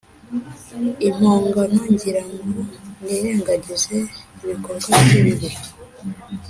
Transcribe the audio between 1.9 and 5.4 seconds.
ngira ngo nirengagize ibikorwa bye